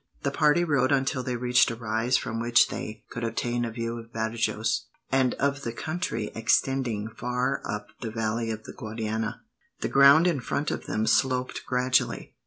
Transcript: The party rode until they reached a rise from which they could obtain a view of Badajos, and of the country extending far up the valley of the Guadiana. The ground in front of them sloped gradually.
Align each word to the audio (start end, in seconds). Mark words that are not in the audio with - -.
The 0.23 0.31
party 0.31 0.63
rode 0.63 0.91
until 0.91 1.21
they 1.21 1.35
reached 1.35 1.69
a 1.69 1.75
rise 1.75 2.17
from 2.17 2.39
which 2.39 2.69
they 2.69 3.03
could 3.11 3.23
obtain 3.23 3.63
a 3.63 3.69
view 3.71 3.99
of 3.99 4.11
Badajos, 4.11 4.87
and 5.11 5.35
of 5.35 5.61
the 5.61 5.71
country 5.71 6.31
extending 6.33 7.07
far 7.07 7.61
up 7.69 7.89
the 8.01 8.09
valley 8.09 8.49
of 8.49 8.63
the 8.63 8.73
Guadiana. 8.73 9.43
The 9.81 9.89
ground 9.89 10.25
in 10.25 10.39
front 10.39 10.71
of 10.71 10.87
them 10.87 11.05
sloped 11.05 11.67
gradually. 11.67 12.33